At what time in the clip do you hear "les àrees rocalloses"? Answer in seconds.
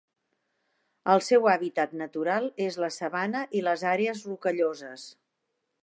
3.69-5.07